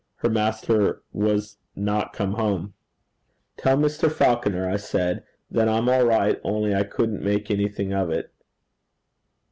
[0.15, 2.73] Her master was not come home.
[3.57, 4.11] 'Tell Mr.
[4.11, 8.31] Falconer,' I said, 'that I'm all right, only I couldn't make anything of it.'